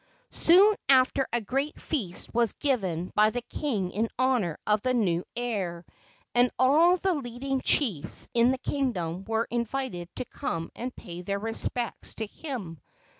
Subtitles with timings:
[0.31, 5.23] Soon after a great feast was given by the king in honor of the new
[5.35, 5.85] heir,
[6.33, 11.37] and all the leading chiefs in the kingdom were invited to come and pay their
[11.37, 12.81] respects to him.